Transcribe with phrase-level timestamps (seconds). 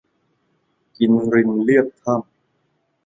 [0.97, 2.31] กินรินเลียบถ้ำ